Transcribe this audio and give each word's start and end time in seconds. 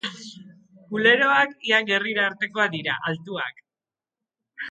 Kuleroak 0.93 1.51
ia 1.71 1.81
gerrira 1.91 2.25
artekoak 2.31 2.73
dira, 2.79 2.97
altuak. 3.11 3.63